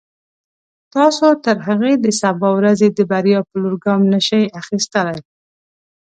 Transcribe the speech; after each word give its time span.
تاسو 0.95 1.27
تر 1.45 1.57
هغې 1.67 1.93
د 2.03 2.05
سبا 2.21 2.49
ورځې 2.57 2.87
د 2.91 2.99
بریا 3.11 3.39
په 3.49 3.55
لور 3.61 3.75
ګام 3.83 4.01
نشئ 4.13 4.43
اخیستلای. 4.61 5.19